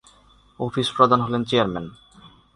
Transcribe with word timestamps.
Office 0.59 0.87
প্রধান 0.97 1.19
হলেন 1.21 1.41
chairman. 1.49 1.85